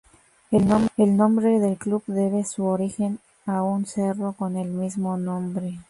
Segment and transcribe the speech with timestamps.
[0.49, 5.79] El nombre del club debe su origen a un cerro con el mismo nombre.